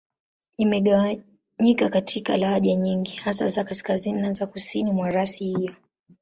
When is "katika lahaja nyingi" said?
1.89-3.15